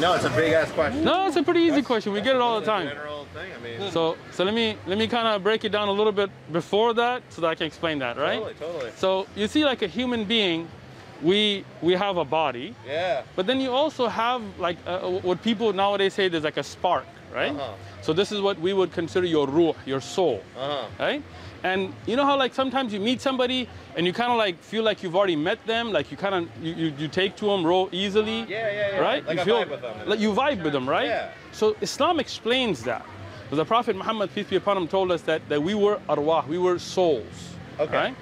[0.00, 1.04] know it's a big ass question.
[1.04, 2.12] No, it's a pretty easy question.
[2.12, 2.88] We get it all the time.
[2.88, 3.50] General thing.
[3.56, 6.12] I mean, So, so let me let me kind of break it down a little
[6.12, 8.38] bit before that, so that I can explain that, right?
[8.40, 8.90] totally, totally.
[8.96, 10.68] So you see, like a human being,
[11.22, 13.22] we we have a body, Yeah.
[13.36, 17.06] but then you also have like uh, what people nowadays say there's like a spark,
[17.34, 17.52] right?
[17.52, 17.72] Uh-huh.
[18.02, 20.86] So this is what we would consider your ruh, your soul, Uh huh.
[20.98, 21.22] right?
[21.62, 24.82] And you know how like sometimes you meet somebody and you kind of like feel
[24.82, 27.66] like you've already met them, like you kind of you, you, you take to them
[27.66, 28.98] real easily, Yeah, yeah, yeah.
[28.98, 29.26] right?
[29.26, 30.08] Like you I feel vibe with them.
[30.08, 31.06] like you vibe with them, right?
[31.06, 31.30] Yeah.
[31.52, 33.04] So Islam explains that.
[33.44, 36.46] Because the Prophet Muhammad, peace be upon him, told us that, that we were arwah,
[36.46, 37.54] we were souls.
[37.78, 37.92] Okay.
[37.94, 38.14] Right?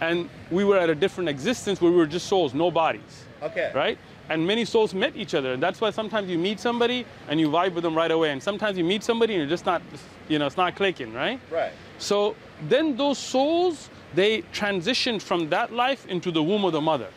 [0.00, 3.24] And we were at a different existence where we were just souls, no bodies.
[3.42, 3.72] Okay.
[3.74, 3.98] Right?
[4.28, 5.52] And many souls met each other.
[5.52, 8.30] And that's why sometimes you meet somebody and you vibe with them right away.
[8.32, 9.82] And sometimes you meet somebody and you're just not,
[10.28, 11.38] you know, it's not clicking, right?
[11.50, 11.72] Right.
[11.98, 12.34] So
[12.68, 17.08] then those souls, they transitioned from that life into the womb of the mother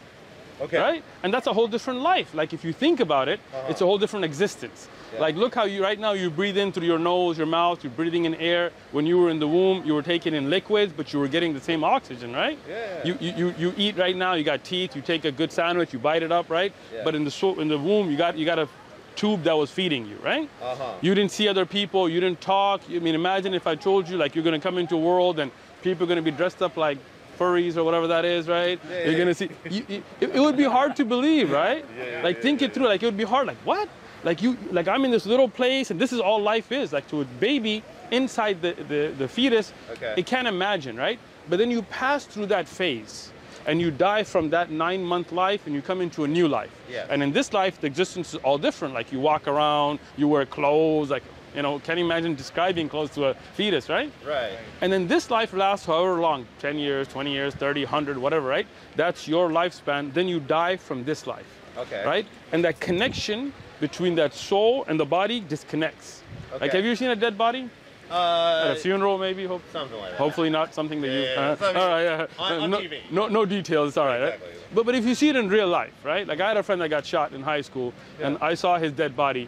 [0.62, 0.78] Okay.
[0.78, 1.04] right?
[1.24, 2.34] And that's a whole different life.
[2.34, 3.68] Like if you think about it, Uh-huh.
[3.72, 4.88] it's a whole different existence.
[5.14, 5.20] Yeah.
[5.22, 7.92] Like look how you right now you breathe in through your nose, your mouth, you're
[7.92, 8.72] breathing in air.
[8.92, 11.54] When you were in the womb, you were taking in liquids, but you were getting
[11.54, 12.58] the same oxygen, right?
[12.68, 13.04] Yeah.
[13.06, 15.94] You you, you, you eat right now, you got teeth, you take a good sandwich,
[15.94, 16.74] you bite it up, right?
[16.94, 17.04] Yeah.
[17.04, 18.68] But in the in the womb, you got you got a
[19.16, 20.50] tube that was feeding you, right?
[20.62, 20.94] Uh-huh.
[21.02, 22.82] You didn't see other people, you didn't talk.
[22.90, 25.52] I mean, imagine if I told you like you're gonna come into a world and
[25.82, 26.98] people are gonna be dressed up like
[27.38, 28.80] furries or whatever that is, right?
[28.90, 29.18] Yeah, you're yeah.
[29.18, 29.50] gonna see.
[29.70, 31.84] You, you- it, it would be hard to believe, right?
[31.98, 32.88] yeah, like think it through.
[32.88, 33.48] Like it would be hard.
[33.48, 33.90] Like what?
[34.24, 36.92] Like you, like I'm in this little place and this is all life is.
[36.94, 40.14] Like to a baby inside the the, the fetus, Okay.
[40.18, 41.20] it can't imagine, right?
[41.50, 43.32] But then you pass through that phase.
[43.68, 46.72] And you die from that nine month life and you come into a new life.
[46.90, 47.06] Yeah.
[47.10, 48.94] And in this life, the existence is all different.
[48.96, 51.24] Like you walk around, you wear clothes, like,
[51.56, 54.12] you know, can you imagine describing clothes to a fetus, right?
[54.26, 54.58] Right.
[54.82, 58.66] And then this life lasts however long 10 years, 20 years, 30, 100, whatever, right?
[58.96, 60.14] That's your lifespan.
[60.14, 61.46] Then you die from this life.
[61.78, 62.04] Okay.
[62.06, 62.26] Right?
[62.54, 66.22] And that connection between that soul and the body disconnects.
[66.60, 67.70] Like, have you seen a dead body?
[68.10, 69.46] At Uh, a funeral, maybe?
[69.46, 70.18] Hope, something like that.
[70.18, 71.22] hopefully not something that Yeah, you.
[71.26, 71.68] yeah, yeah.
[71.68, 72.26] uh, all right, yeah.
[72.40, 72.98] on- on no, TV.
[73.12, 73.98] No, no details.
[73.98, 74.20] All right.
[74.20, 74.34] right?
[74.34, 74.54] Exactly.
[74.74, 76.26] But but if you see it in real life, right?
[76.28, 78.92] Like I had a friend that got shot in high school, and I saw his
[78.94, 79.48] dead body,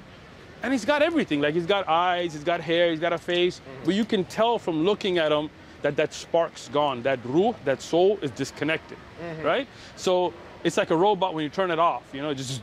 [0.62, 1.42] and he's got everything.
[1.42, 3.86] Like he's got eyes, he's got hair, he's got a face, Mm-hmm.
[3.86, 5.50] but you can tell from looking at him
[5.82, 7.02] that that spark's gone.
[7.02, 9.44] That ruh, that soul is disconnected, Mm-hmm.
[9.44, 9.68] right?
[9.96, 12.04] So it's like a robot when you turn it off.
[12.14, 12.62] You know, it just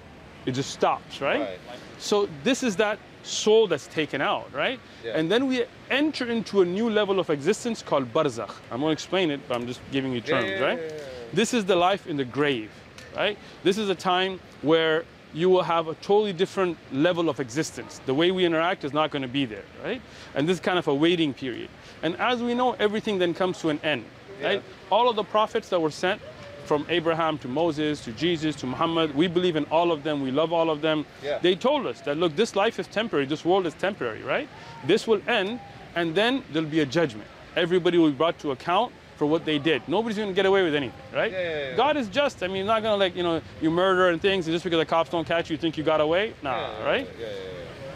[0.48, 1.40] it just stops, right?
[1.40, 1.58] Right.
[1.98, 4.80] So this is that soul that's taken out, right?
[5.04, 5.18] Yeah.
[5.18, 8.54] And then we enter into a new level of existence called barzakh.
[8.70, 10.80] I'm going to explain it, but I'm just giving you terms, yeah, right?
[10.80, 11.02] yeah.
[11.34, 12.70] This is the life in the grave,
[13.14, 13.36] right?
[13.62, 15.04] This is a time where
[15.34, 18.00] you will have a totally different level of existence.
[18.06, 20.00] The way we interact is not going to be there, right?
[20.34, 21.68] And this is kind of a waiting period.
[22.02, 24.06] And as we know, everything then comes to an end,
[24.42, 24.62] right?
[24.90, 26.22] All of the prophets that were sent
[26.68, 30.22] from Abraham to Moses to Jesus to Muhammad, we believe in all of them.
[30.22, 31.06] We love all of them.
[31.24, 31.38] Yeah.
[31.38, 34.48] They told us that look, this life is temporary, this world is temporary, right?
[34.86, 35.60] This will end,
[35.96, 37.26] and then there'll be a judgment.
[37.56, 39.80] Everybody will be brought to account for what they did.
[39.88, 41.32] Nobody's gonna get away with anything, right?
[41.32, 41.76] Yeah, yeah, yeah.
[41.76, 42.42] God is just.
[42.42, 44.78] I mean, he's not gonna like you know you murder and things, and just because
[44.78, 46.34] the cops don't catch you, you think you got away.
[46.42, 47.08] Nah, right?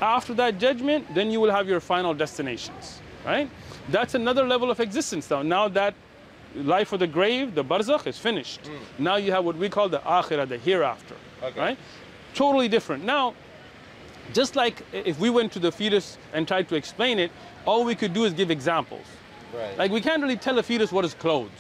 [0.01, 3.49] After that judgment, then you will have your final destinations, right?
[3.91, 5.43] That's another level of existence now.
[5.43, 5.95] Now that
[6.55, 8.61] life of the grave, the barzakh, is finished.
[8.99, 11.59] Now you have what we call the akhirah, the hereafter, Okay.
[11.61, 11.79] right?
[12.35, 13.05] Totally different.
[13.05, 13.35] Now,
[14.33, 17.31] just like if we went to the fetus and tried to explain it,
[17.67, 19.07] all we could do is give examples.
[19.55, 19.77] Right.
[19.77, 21.51] Like we can't really tell a fetus what is clothes.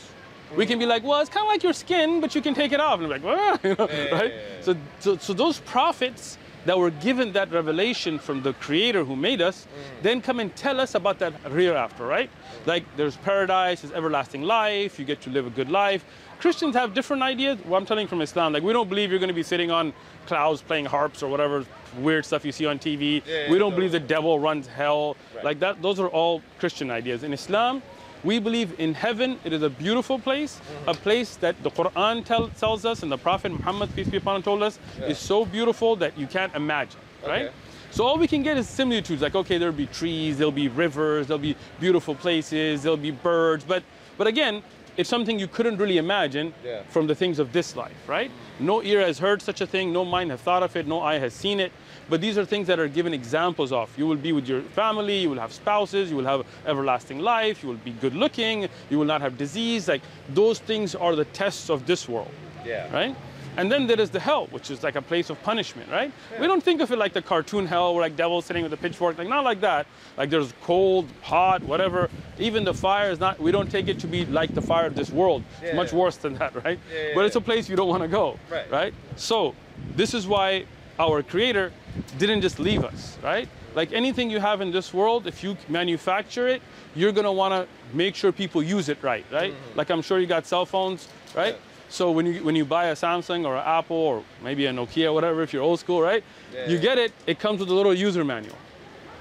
[0.56, 2.72] We can be like, well, it's kind of like your skin, but you can take
[2.72, 3.00] it off.
[3.00, 4.30] And I'm like, "Ah," you know, yeah, right?
[4.32, 4.62] yeah, yeah.
[4.62, 9.40] So, so, so those prophets that were given that revelation from the Creator who made
[9.42, 10.02] us, Mm.
[10.02, 12.30] then come and tell us about that hereafter, right?
[12.66, 16.04] Like there's paradise, there's everlasting life, you get to live a good life.
[16.40, 17.58] Christians have different ideas.
[17.64, 19.70] Well, I'm telling you from Islam, like we don't believe you're going to be sitting
[19.70, 19.92] on
[20.26, 21.64] clouds playing harps or whatever
[21.98, 23.22] weird stuff you see on TV.
[23.26, 25.16] Yeah, we don't believe the devil runs hell.
[25.34, 25.44] Right.
[25.44, 27.22] Like that, those are all Christian ideas.
[27.22, 27.82] In Islam,
[28.24, 29.38] we believe in heaven.
[29.44, 33.18] It is a beautiful place, a place that the Quran tell, tells us and the
[33.18, 35.06] Prophet Muhammad, peace be upon him, told us Yeah.
[35.06, 37.46] is so beautiful that you can't imagine, right?
[37.46, 37.52] Okay.
[37.90, 41.26] So all we can get is similitudes, like okay, there'll be trees, there'll be rivers,
[41.26, 43.82] there'll be beautiful places, there'll be birds, but
[44.18, 44.62] but again,
[44.96, 46.82] it's something you couldn't really imagine Yeah.
[46.88, 48.30] from the things of this life, right?
[48.60, 51.18] No ear has heard such a thing, no mind has thought of it, no eye
[51.18, 51.72] has seen it.
[52.08, 53.90] But these are things that are given examples of.
[53.98, 57.62] You will be with your family, you will have spouses, you will have everlasting life,
[57.62, 59.88] you will be good looking, you will not have disease.
[59.88, 62.30] Like those things are the tests of this world
[62.66, 62.92] Yeah.
[62.92, 63.16] right?
[63.54, 66.10] And then there is the hell, which is like a place of punishment, right?
[66.40, 68.78] We don't think of it like the cartoon hell, where like devils sitting with a
[68.78, 69.86] pitchfork, like not like that.
[70.16, 72.08] Like there's cold, hot, whatever.
[72.38, 73.38] Even the fire is not.
[73.38, 75.42] We don't take it to be like the fire of this world.
[75.60, 75.98] Yeah, it's much yeah.
[75.98, 76.78] worse than that, right?
[76.90, 78.70] Yeah, yeah, but it's a place you don't want to go, Right.
[78.70, 78.94] right?
[79.16, 79.54] So
[79.96, 80.64] this is why
[80.98, 81.72] our Creator
[82.18, 83.48] didn't just leave us, right?
[83.74, 86.62] Like anything you have in this world, if you manufacture it,
[86.94, 89.52] you're gonna wanna make sure people use it right, right?
[89.52, 89.78] Mm-hmm.
[89.78, 91.54] Like I'm sure you got cell phones, right?
[91.54, 91.60] Yeah.
[91.88, 95.06] So when you when you buy a Samsung or an Apple or maybe a Nokia,
[95.08, 96.24] or whatever, if you're old school, right?
[96.52, 98.56] Yeah, you get it, it comes with a little user manual.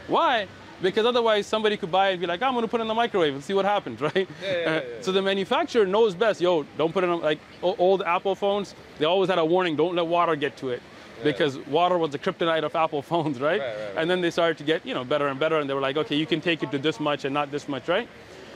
[0.08, 0.48] Why?
[0.82, 2.94] Because otherwise somebody could buy it and be like, I'm gonna put it in the
[2.94, 4.28] microwave and see what happens, right?
[4.42, 6.42] Yeah, So the manufacturer knows best.
[6.42, 8.74] Yo, don't put it on like old Apple phones.
[9.00, 10.82] They always had a warning: don't let water get to it,
[11.24, 13.60] because water was the kryptonite of Apple phones, right?
[13.60, 13.98] Right, right.
[13.98, 15.98] And then they started to get you know better and better, and they were like,
[15.98, 18.08] okay, you can take it to this much and not this much, right?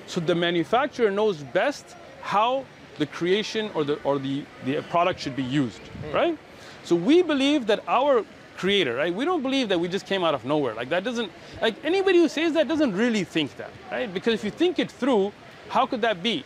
[0.08, 2.66] So the manufacturer knows best how
[2.98, 6.16] the creation or the or the, the product should be used, hmm.
[6.16, 6.38] right?
[6.84, 8.24] So we believe that our
[8.58, 9.14] creator, right?
[9.14, 10.74] We don't believe that we just came out of nowhere.
[10.74, 14.12] Like that doesn't like anybody who says that doesn't really think that, right?
[14.14, 15.34] Because if you think it through,
[15.70, 16.44] how could that be?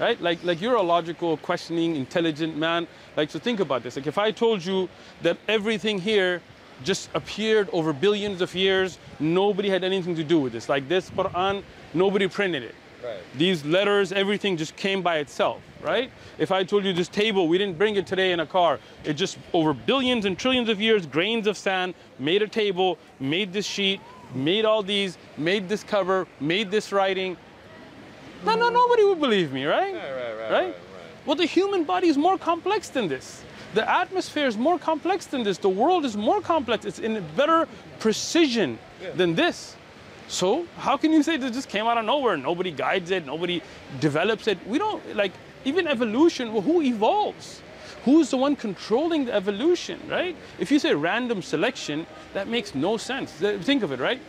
[0.00, 0.20] Right?
[0.20, 2.86] Like like you're a logical, questioning, intelligent man.
[3.16, 3.96] Like so think about this.
[3.96, 4.88] Like if I told you
[5.22, 6.42] that everything here
[6.82, 10.68] just appeared over billions of years, nobody had anything to do with this.
[10.68, 11.62] Like this Quran,
[11.94, 12.74] nobody printed it.
[13.04, 13.18] Right.
[13.36, 16.10] These letters, everything just came by itself, right?
[16.38, 18.80] If I told you this table, we didn't bring it today in a car.
[19.04, 23.52] It just over billions and trillions of years, grains of sand, made a table, made
[23.52, 24.00] this sheet,
[24.34, 27.36] made all these, made this cover, made this writing.
[28.44, 29.94] No, no, nobody would believe me, right?
[29.94, 30.76] Right, right, right, Right?
[31.26, 33.42] Well, the human body is more complex than this.
[33.72, 35.58] The atmosphere is more complex than this.
[35.58, 36.84] The world is more complex.
[36.84, 37.66] It's in better
[37.98, 38.78] precision
[39.16, 39.74] than this.
[40.28, 42.36] So how can you say this just came out of nowhere?
[42.36, 43.26] Nobody guides it.
[43.26, 43.62] Nobody
[44.00, 44.58] develops it.
[44.66, 45.32] We don't like
[45.64, 46.52] even evolution.
[46.52, 47.62] Well, who evolves?
[48.04, 50.36] Who's the one controlling the evolution, right?
[50.58, 53.32] If you say random selection, that makes no sense.
[53.32, 54.20] Think of it, right?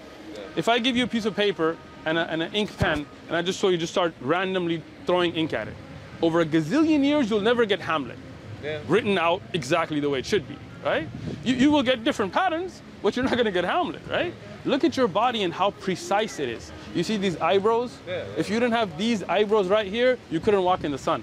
[0.55, 3.35] If I give you a piece of paper and, a, and an ink pen, and
[3.35, 5.75] I just saw you just start randomly throwing ink at it,
[6.21, 8.17] over a gazillion years, you'll never get Hamlet
[8.63, 8.79] Yeah.
[8.87, 11.07] written out exactly the way it should be, right?
[11.43, 14.33] You, you will get different patterns, but you're not going to get Hamlet, right?
[14.65, 16.71] Look at your body and how precise it is.
[16.95, 17.97] You see these eyebrows?
[18.07, 18.23] Yeah, yeah.
[18.37, 21.21] If you didn't have these eyebrows right here, you couldn't walk in the sun.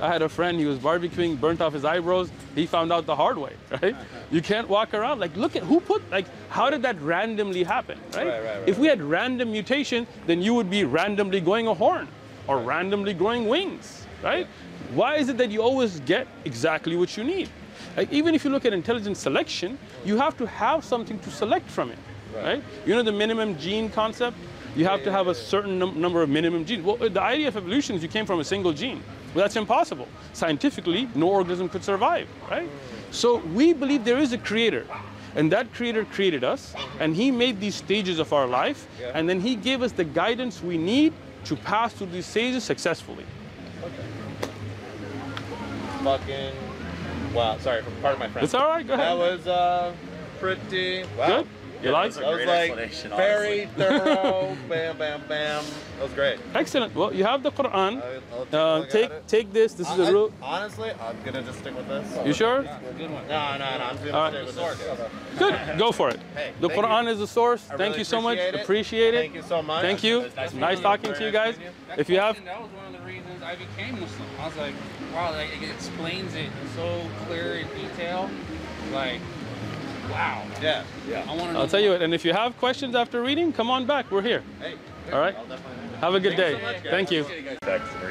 [0.00, 2.30] I had a friend, he was barbecuing, burnt off his eyebrows.
[2.54, 3.52] He found out the hard way,
[3.82, 3.96] right?
[4.30, 5.20] You can't walk around.
[5.20, 8.26] Like, look at who put, like, how did that randomly happen, right?
[8.26, 11.74] Right, right, right, if we had random mutation, then you would be randomly growing a
[11.74, 12.08] horn
[12.46, 14.46] or randomly growing wings, right?
[14.92, 17.48] Why is it that you always get exactly what you need?
[17.96, 21.68] Like, even if you look at intelligent selection, you have to have something to select
[21.70, 21.98] from it,
[22.34, 22.62] right?
[22.86, 24.36] You know the minimum gene concept?
[24.76, 26.84] You have to have a certain num- number of minimum genes.
[26.84, 29.02] Well, the idea of evolution is you came from a single gene.
[29.34, 30.08] Well, that's impossible.
[30.32, 32.68] Scientifically, no organism could survive, right?
[33.10, 34.86] So we believe there is a creator.
[35.36, 39.10] And that creator created us, and he made these stages of our life, Yeah.
[39.14, 41.12] and then he gave us the guidance we need
[41.44, 43.24] to pass through these stages successfully.
[43.82, 44.04] Okay.
[46.04, 46.52] Fucking.
[47.34, 47.58] Wow.
[47.58, 48.44] Sorry, of my friend.
[48.44, 49.06] It's all right, go ahead.
[49.08, 49.92] That was uh,
[50.38, 51.04] pretty.
[51.18, 51.26] Wow.
[51.42, 51.48] Good?
[51.84, 52.12] You like?
[52.12, 54.56] that's That was great like explanation, very thorough.
[54.68, 55.64] bam, bam, bam.
[55.96, 56.38] That was great.
[56.54, 56.94] Excellent.
[56.94, 58.02] Well, you have the Quran.
[58.02, 59.74] I- I'll take Uh, take take this.
[59.74, 60.32] This is I- a real.
[60.42, 62.06] honestly, I'm gonna just stick with this.
[62.26, 62.62] You sure?
[62.62, 63.64] No, no, no.
[63.64, 64.32] I'm just gonna right.
[64.32, 65.38] stick with this.
[65.38, 65.78] Good.
[65.78, 66.20] Go for it.
[66.34, 67.10] Hey, The Quran you.
[67.10, 67.62] is the source.
[67.66, 68.38] I Thank really you so much.
[68.38, 68.62] appreciate it.
[68.64, 69.18] Appreciate it.
[69.20, 69.82] Thank you so much.
[69.82, 70.22] Thank you.
[70.22, 70.82] Nice Nice, meeting you.
[70.82, 71.54] talking to you guys.
[71.88, 74.28] That If you have, that was one of the reasons I became Muslim.
[74.40, 74.74] I was like,
[75.14, 76.86] wow, like, it explains it so
[77.26, 78.30] clear in detail.
[78.92, 79.20] Like,
[80.10, 80.42] wow.
[80.62, 81.24] Yeah, yeah.
[81.28, 82.02] I want to I'll tell you what.
[82.02, 84.10] And if you have questions after reading, come on back.
[84.10, 84.42] We're here.
[84.60, 84.74] Hey.
[85.12, 85.36] All right.
[86.00, 86.52] Have a good day.
[86.58, 86.82] so much.
[86.82, 87.26] Thank you.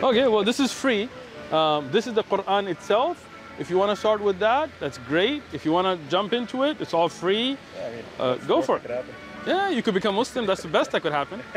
[0.02, 0.28] Okay.
[0.28, 1.10] Well, this is free.
[1.52, 3.30] Um, this is the Quran itself.
[3.60, 5.44] If you want to start with that, that's great.
[5.54, 7.50] If you want to jump into it, it's all free.
[7.78, 9.06] Yeah, I mean, Uh, go for it.
[9.46, 10.46] Yeah, you could become Muslim.
[10.48, 11.40] That's the best that could happen.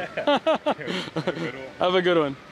[1.78, 2.36] Have a good one.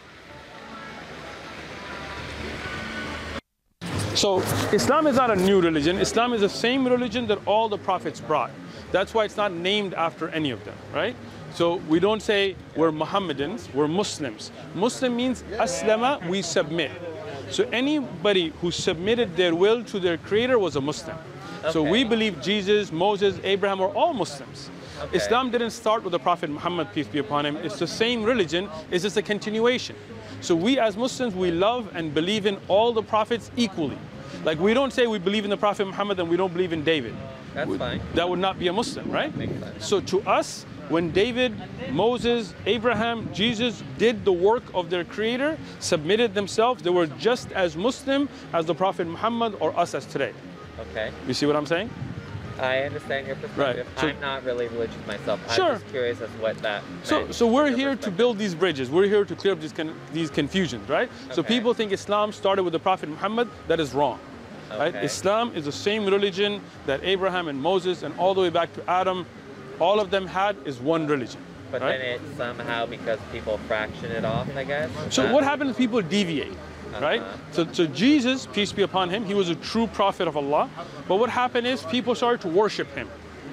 [4.15, 4.39] So,
[4.73, 5.99] Islam is not a new religion.
[5.99, 8.53] Islam is the same religion that all the prophets brought.
[8.93, 11.17] That's why it's not named after any of them, right?
[11.53, 14.53] So, we don't say we're Mohammedans, we're Muslims.
[14.75, 16.93] Muslim means aslama, we submit.
[17.51, 21.17] So, anybody who submitted their will to their creator was a Muslim.
[21.73, 24.71] So, we believe Jesus, Moses, Abraham are all Muslims.
[25.01, 25.17] Okay.
[25.17, 27.57] Islam didn't start with the Prophet Muhammad, peace be upon him.
[27.57, 29.97] It's the same religion, it's just a continuation.
[30.45, 33.97] So we as Muslims, we love and believe in all the prophets equally.
[34.45, 36.85] Like we don't say we believe in the Prophet Muhammad and we don't believe in
[36.85, 37.15] David.
[37.55, 38.01] That's We- fine.
[38.15, 39.33] That would not be a Muslim, right?
[39.79, 41.55] So to us, when David,
[41.93, 47.75] Moses, Abraham, Jesus did the work of their creator, submitted themselves, they were just as
[47.75, 50.33] Muslim as the Prophet Muhammad or us as today.
[50.91, 51.89] Okay, You see what I'm saying?
[52.59, 53.87] I understand your perspective.
[53.97, 55.41] so- I'm not really religious myself.
[55.55, 55.73] Sure.
[55.73, 56.83] I'm just curious as what that.
[57.03, 58.91] So, so we're here to build these bridges.
[58.91, 61.11] We're here to clear up these con- these confusions, right?
[61.33, 63.49] So people think Islam started with the Prophet Muhammad.
[63.69, 64.19] That is wrong.
[64.71, 64.95] Right?
[64.95, 65.05] Okay.
[65.05, 68.91] Islam is the same religion that Abraham and Moses and all the way back to
[68.91, 69.27] Adam,
[69.79, 71.41] all of them had is one religion.
[71.71, 71.99] But right?
[71.99, 74.91] then it somehow because people fraction it off, I guess.
[75.11, 76.57] So uh, what happens if people deviate,
[77.01, 77.23] right?
[77.53, 80.69] So, so Jesus, peace be upon him, he was a true prophet of Allah.
[81.09, 83.09] But what happened is people started to worship him,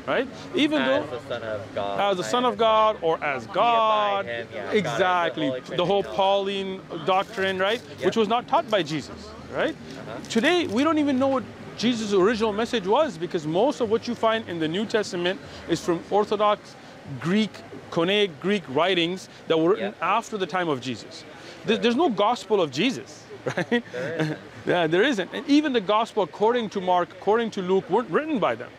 [0.08, 0.28] right?
[0.56, 2.12] Even As though the son of God.
[2.12, 2.58] as the son of.
[2.58, 5.60] God or as God, him, yeah, God, exactly.
[5.70, 7.80] the The whole Pauline doctrine, right?
[8.04, 9.74] Which was not taught by Jesus, right?
[9.74, 10.18] Uh-huh.
[10.30, 11.44] Today we don't even know what
[11.78, 15.80] Jesus' original message was because most of what you find in the New Testament is
[15.84, 16.76] from Orthodox
[17.20, 17.50] Greek,
[17.90, 19.96] Koine Greek writings that were written Yep.
[20.02, 21.24] after the time of Jesus.
[21.66, 23.24] There- There's no gospel of Jesus,
[23.58, 23.84] right?
[23.92, 25.34] There yeah, there isn't.
[25.34, 28.70] And even the gospel according to Mark, according to Luke, weren't written by them.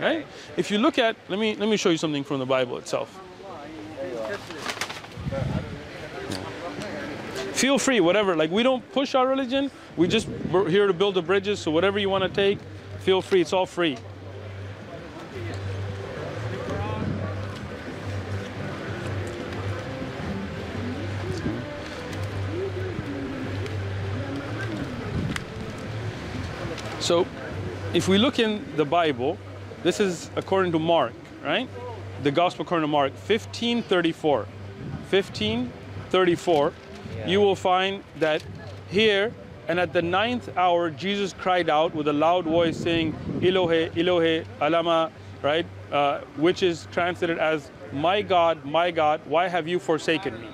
[0.00, 0.26] Right?
[0.56, 3.08] If you look at, let me let me show you something from the Bible itself.
[7.54, 8.36] Feel free, whatever.
[8.36, 9.70] Like we don't push our religion.
[9.96, 11.58] We just we're here to build the bridges.
[11.60, 12.58] So whatever you want to take,
[13.00, 13.40] feel free.
[13.40, 13.96] It's all free.
[27.00, 27.26] So,
[27.94, 29.38] if we look in the Bible,
[29.82, 31.12] this is according to Mark,
[31.44, 31.68] right?
[32.22, 34.46] The Gospel according to Mark, 1534.
[35.10, 36.72] 1534,
[37.18, 37.26] Yeah.
[37.28, 38.42] you will find that
[38.90, 39.32] here,
[39.68, 44.44] and at the ninth hour, Jesus cried out with a loud voice, saying, Elohe, Elohe,
[44.60, 45.10] Alama,
[45.42, 45.66] right?
[45.92, 50.48] Uh, which is translated as, My God, my God, why have you forsaken me?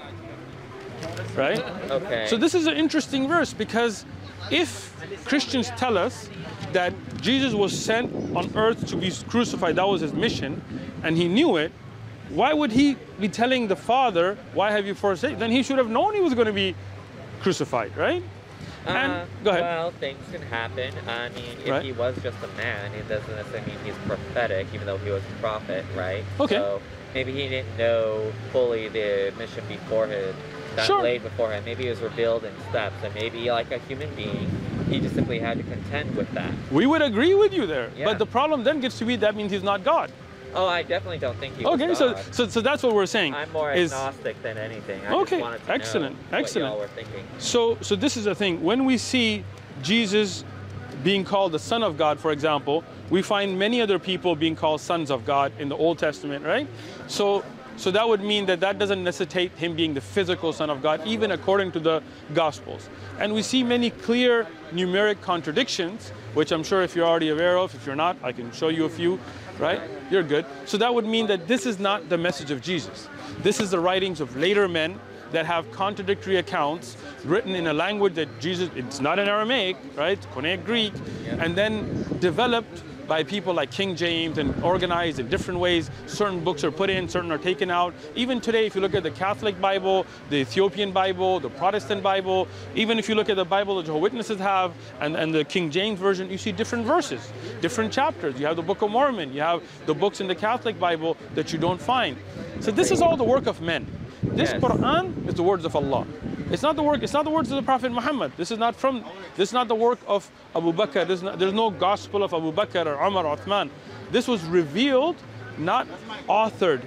[1.34, 1.64] Right?
[1.90, 2.26] Okay.
[2.28, 4.04] So this is an interesting verse because
[4.52, 6.28] if Christians tell us
[6.72, 10.60] that Jesus was sent on earth to be crucified, that was his mission,
[11.02, 11.72] and he knew it,
[12.30, 15.38] why would he be telling the Father, why have you forsaken?
[15.38, 16.74] Then he should have known he was going to be
[17.40, 18.22] crucified, right?
[18.86, 19.62] and Uh, go ahead.
[19.62, 20.92] Well, things can happen.
[21.06, 21.82] I mean, if Right.
[21.84, 25.22] he was just a man, it doesn't necessarily mean he's prophetic, even though he was
[25.22, 26.24] a prophet, right?
[26.40, 26.56] Okay.
[26.56, 26.80] So
[27.14, 30.34] maybe he didn't know fully the mission before him,
[30.76, 31.02] that Sure.
[31.02, 31.64] laid before him.
[31.64, 34.50] Maybe it was revealed in steps, and maybe like a human being,
[34.88, 36.50] he just simply had to contend with that.
[36.70, 37.90] we would agree with you there.
[37.96, 38.04] Yeah.
[38.06, 40.10] But the problem then gets to be that means he's not God.
[40.54, 43.34] Oh, I definitely don't think he was Okay, so, so so that's what we're saying.
[43.34, 45.00] I'm more is- agnostic than anything.
[45.06, 46.68] I Okay, excellent, excellent.
[46.68, 47.24] what y'all were thinking.
[47.38, 48.62] So, so this is the thing.
[48.62, 49.44] When we see
[49.82, 50.44] Jesus
[51.02, 54.80] being called the Son of God, for example, we find many other people being called
[54.82, 56.66] sons of God in the Old Testament, right?
[57.06, 57.42] So,
[57.76, 61.06] so that would mean that that doesn't necessitate him being the physical Son of God,
[61.06, 62.02] even according to the
[62.34, 62.88] Gospels.
[63.18, 67.74] And we see many clear numeric contradictions, which I'm sure if you're already aware of,
[67.74, 69.18] if you're not, I can show you a few,
[69.58, 69.80] right?
[70.10, 70.46] You're good.
[70.66, 73.08] So that would mean that this is not the message of Jesus.
[73.40, 74.98] This is the writings of later men
[75.32, 80.18] that have contradictory accounts written in a language that Jesus, it's not in Aramaic, right?
[80.18, 80.92] It's Koine Greek,
[81.26, 85.90] and then developed by people like King James and organized in different ways.
[86.06, 87.92] Certain books are put in, certain are taken out.
[88.14, 92.48] Even today, if you look at the Catholic Bible, the Ethiopian Bible, the Protestant Bible,
[92.74, 95.70] even if you look at the Bible the Jehovah's Witnesses have and, and the King
[95.70, 98.40] James Version, you see different verses, different chapters.
[98.40, 101.52] You have the Book of Mormon, you have the books in the Catholic Bible that
[101.52, 102.16] you don't find.
[102.60, 103.86] So this is all the work of men.
[104.22, 104.62] This Yes.
[104.62, 106.06] Quran is the words of Allah.
[106.52, 107.02] It's not the work.
[107.02, 108.32] It's not the words of the Prophet Muhammad.
[108.36, 109.04] This is not from.
[109.36, 111.06] This is not the work of Abu Bakr.
[111.06, 113.70] This not, there's no gospel of Abu Bakr or Umar or Uthman.
[114.10, 115.16] This was revealed,
[115.56, 115.86] not
[116.28, 116.82] authored.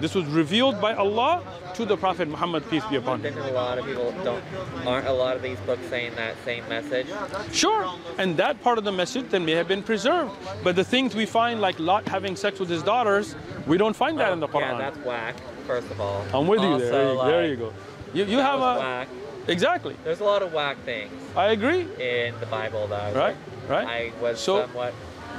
[0.00, 1.42] This was revealed by Allah
[1.74, 3.36] to the Prophet Muhammad, peace be upon him.
[3.38, 4.42] A lot of people don't
[4.86, 7.06] aren't a lot of these books saying that same message.
[7.52, 10.32] Sure, and that part of the message then may have been preserved.
[10.62, 14.18] But the things we find, like Lot having sex with his daughters, we don't find
[14.20, 14.72] that in the Quran.
[14.72, 15.36] Yeah, that's whack.
[15.66, 16.90] First of all, I'm with you there.
[16.90, 17.72] There you, there you go.
[18.14, 19.08] You, you have a whack.
[19.48, 19.96] exactly.
[20.04, 21.80] There's a lot of whack things I agree.
[21.98, 23.12] in the Bible though.
[23.14, 23.36] Right, like-
[23.68, 23.86] right.
[23.86, 24.94] I was So- somewhat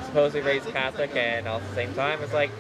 [0.08, 2.52] supposedly raised Catholic, and at the same time, it's like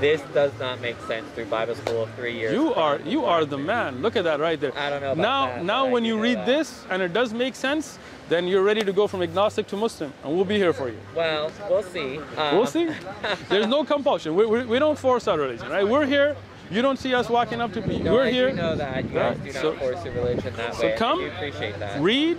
[0.00, 2.52] this does not make sense through Bible school of three years.
[2.54, 4.00] You are you are the man.
[4.00, 4.72] Look at that right there.
[4.76, 6.46] I don't know about now that, now when you read that.
[6.46, 7.98] this and it does make sense,
[8.30, 10.96] then you're ready to go from agnostic to Muslim, and we'll be here for you.
[11.14, 12.18] Well, we'll see.
[12.38, 12.88] Um, We'll see.
[13.50, 14.34] There's no compulsion.
[14.34, 15.86] We, we, we don't force our religion, right?
[15.86, 16.34] We're here.
[16.70, 18.04] You don't see us walking up to people.
[18.04, 18.50] No, We're I here.
[18.50, 20.90] do know that you guys Right, do not so- force your religion that so way.
[20.90, 22.00] and come, I do appreciate that.
[22.00, 22.38] Read.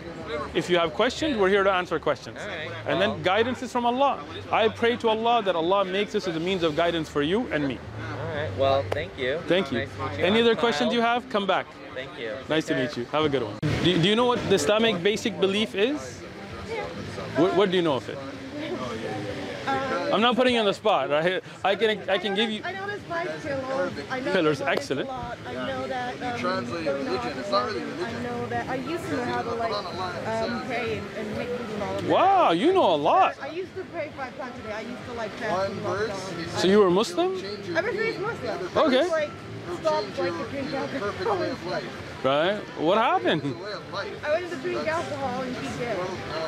[0.54, 2.38] If you have questions, we're here to answer questions.
[2.42, 3.14] All right, And well.
[3.16, 4.20] then guidance is from Allah.
[4.52, 7.48] I pray to Allah that Allah makes this as a means of guidance for you
[7.52, 7.78] and me.
[7.78, 8.50] All right.
[8.58, 9.40] Well, thank you.
[9.48, 9.80] Thank you.
[9.80, 10.24] Nice you.
[10.24, 11.28] Any I'm other questions you have?
[11.30, 11.66] Come back.
[11.94, 12.32] Thank you.
[12.48, 13.04] Nice to meet you.
[13.12, 13.56] Have a good one.
[13.84, 16.20] Do, do you know what the Islamic basic belief is?
[17.36, 18.18] What, what do you know of it?
[20.14, 21.10] I'm not putting you on the spot.
[21.10, 21.44] Right?
[21.64, 22.62] I can I can give you.
[23.12, 23.94] I know this five pillars.
[24.10, 25.10] I know Pillars, the Quran is excellent.
[25.10, 25.38] a lot.
[25.48, 26.13] I know that.
[26.15, 28.06] If you Um, translate going to religion, it's not really religion.
[28.06, 28.70] I know that.
[28.70, 31.96] I used to know how to like um, pray and, and make food and all
[31.96, 32.12] of that.
[32.12, 33.36] Wow, you know a lot.
[33.41, 34.74] I used to pray five times a day.
[34.74, 36.10] I used to like fast One verse.
[36.12, 36.60] lockdown.
[36.60, 38.20] So you were Muslim, Change your I was raised.
[38.20, 38.77] Muslim.
[38.88, 39.08] Okay.
[39.10, 39.30] Like
[39.65, 41.41] It'll stopped like your, to drink your alcohol.
[41.44, 42.24] of life.
[42.24, 42.58] right?
[42.80, 43.44] What happened?
[43.44, 44.25] a way of life.
[44.25, 45.96] I wanted to drink alcohol and be gay.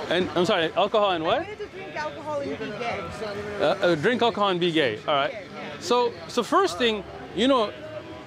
[0.10, 1.40] And I'm sorry, alcohol and I what?
[1.42, 3.00] wanted to drink alcohol and be gay.
[3.60, 5.00] Uh, uh, drink alcohol and be gay.
[5.08, 5.34] All right.
[5.84, 7.04] So, so first thing,
[7.36, 7.72] you know,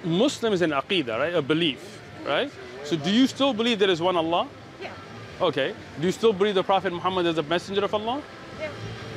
[0.03, 1.33] Muslim is an aqidah, right?
[1.33, 2.51] A belief, right?
[2.83, 4.47] So, do you still believe there is one Allah?
[4.79, 4.91] Yeah.
[5.41, 5.73] Okay.
[5.99, 8.21] Do you still believe the Prophet Muhammad is a messenger of Allah?
[8.59, 8.69] Yeah.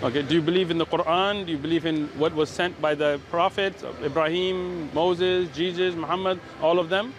[0.03, 0.23] Okay.
[0.23, 1.45] Do you believe in the Quran?
[1.45, 6.79] Do you believe in what was sent by the prophets, Ibrahim, Moses, Jesus, Muhammad, all
[6.79, 7.13] of them?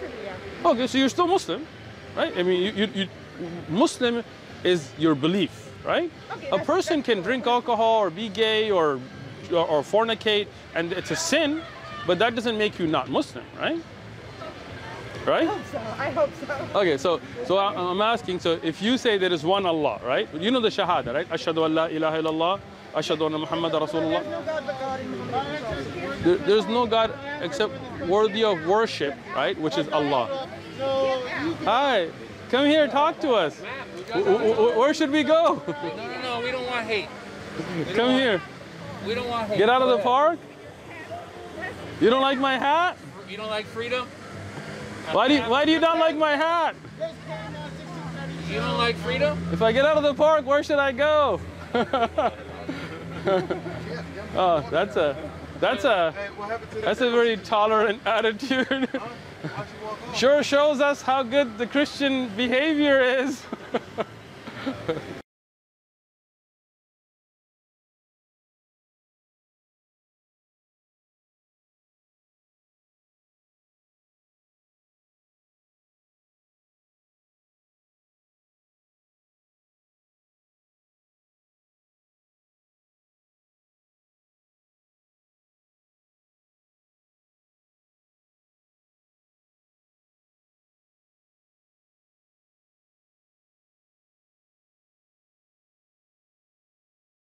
[0.00, 0.70] Yeah.
[0.70, 1.66] Okay, so you're still Muslim,
[2.16, 2.32] right?
[2.36, 3.08] I mean, you, you, you
[3.68, 4.24] Muslim
[4.64, 6.10] is your belief, right?
[6.32, 8.98] Okay, a person can drink alcohol or be gay or,
[9.52, 11.62] or or fornicate, and it's a sin,
[12.06, 13.80] but that doesn't make you not Muslim, right?
[15.26, 15.48] Right?
[15.48, 15.78] I hope so.
[15.98, 16.30] I hope
[16.72, 16.78] so.
[16.80, 18.38] Okay, so so I- I'm asking.
[18.40, 20.28] So if you say there is one Allah, right?
[20.34, 21.28] You know the Shahada, right?
[21.30, 22.60] Ashhadu an la ilaha illallah,
[22.94, 24.22] ashhadu anna Muhammad Rasulullah.
[24.22, 26.22] There's no God but God in Muhammad Rasulullah.
[26.22, 27.10] There, there's no God
[27.42, 27.72] except
[28.06, 29.58] worthy of worship, right?
[29.58, 30.48] Which is Allah.
[31.64, 32.08] Hi,
[32.50, 33.56] come here, talk to us.
[34.14, 35.60] Where should we go?
[35.66, 36.40] No, no, no.
[36.44, 37.08] We don't want hate.
[37.94, 38.40] Come here.
[39.06, 39.58] We don't want hate.
[39.58, 40.38] Get out of the park.
[42.00, 42.98] You don't like my hat?
[43.28, 44.06] You don't like freedom?
[45.12, 46.74] Why do you, why do you not like my hat?
[48.48, 49.38] You don't like freedom?
[49.52, 51.40] If I get out of the park, where should I go?
[54.34, 58.66] oh, that's a that's a Hey, what happened to the that's a very tolerant attitude.
[58.68, 60.16] How'd you walk off?
[60.16, 63.42] sure shows us how good the Christian behavior is.